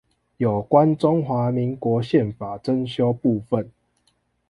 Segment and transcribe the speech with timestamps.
[0.37, 3.69] 有關中華民國憲法增修部分